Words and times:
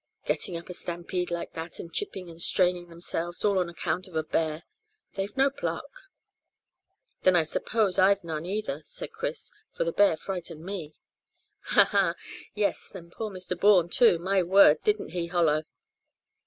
Getting 0.25 0.57
up 0.57 0.67
a 0.67 0.73
stampede 0.73 1.29
like 1.29 1.53
that 1.53 1.77
and 1.77 1.93
chipping 1.93 2.27
and 2.27 2.41
straining 2.41 2.89
themselves, 2.89 3.45
all 3.45 3.59
on 3.59 3.69
account 3.69 4.07
of 4.07 4.15
a 4.15 4.23
bear. 4.23 4.63
They've 5.13 5.37
no 5.37 5.51
pluck." 5.51 5.85
"Then 7.21 7.35
I 7.35 7.43
suppose 7.43 7.99
I've 7.99 8.23
none 8.23 8.43
either," 8.43 8.81
said 8.83 9.11
Chris, 9.11 9.51
"for 9.75 9.83
the 9.83 9.91
bear 9.91 10.17
frightened 10.17 10.65
me." 10.65 10.95
"Ha, 11.77 11.85
ha! 11.85 12.15
Yes, 12.55 12.89
and 12.95 13.11
poor 13.11 13.29
Mr 13.29 13.55
Bourne 13.55 13.89
too. 13.89 14.17
My 14.17 14.41
word, 14.41 14.81
didn't 14.83 15.09
he 15.09 15.27
holloa!" 15.27 15.65